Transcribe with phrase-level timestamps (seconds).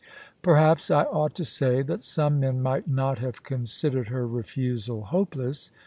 [0.41, 5.71] Perhaps I ought to say that some men might not have considered her refusal hopeless.